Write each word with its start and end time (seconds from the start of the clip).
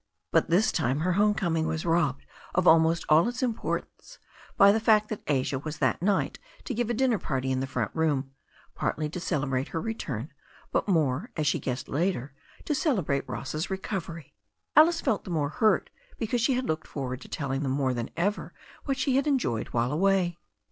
But 0.31 0.49
this 0.49 0.71
time 0.71 1.01
her 1.01 1.11
home 1.13 1.35
coming 1.35 1.67
was 1.67 1.85
robbed 1.85 2.25
of 2.55 2.65
almost 2.65 3.05
all 3.07 3.27
its 3.29 3.43
importance 3.43 4.17
by 4.57 4.71
the 4.71 4.79
fact 4.79 5.09
that 5.09 5.21
Asia 5.27 5.59
was 5.59 5.77
that 5.77 6.01
night 6.01 6.39
to 6.63 6.73
give 6.73 6.89
a 6.89 6.95
dinner 6.95 7.19
party 7.19 7.51
in 7.51 7.59
the 7.59 7.67
front 7.67 7.91
room, 7.93 8.31
partly 8.73 9.09
to 9.09 9.19
celebrate 9.19 9.67
her 9.67 9.79
return, 9.79 10.33
but 10.71 10.87
more, 10.87 11.29
as 11.37 11.45
she 11.45 11.59
guessed 11.59 11.87
later, 11.87 12.33
to 12.65 12.73
celebrate 12.73 13.29
Ross's 13.29 13.69
recovery. 13.69 14.33
Alice 14.75 15.01
felt 15.01 15.23
the 15.23 15.29
more 15.29 15.49
hurt 15.49 15.91
because 16.17 16.41
she 16.41 16.55
had 16.55 16.65
looked 16.65 16.87
forward 16.87 17.21
to 17.21 17.29
telling 17.29 17.61
them 17.61 17.73
more 17.73 17.93
than 17.93 18.09
ev^r 18.17 18.49
what 18.85 18.97
she 18.97 19.17
had 19.17 19.27
en 19.27 19.37
joyed 19.37 19.67
while 19.67 19.91
away. 19.91 20.39